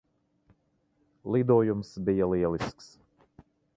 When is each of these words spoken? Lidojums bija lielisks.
Lidojums 1.35 1.91
bija 2.09 2.31
lielisks. 2.33 2.89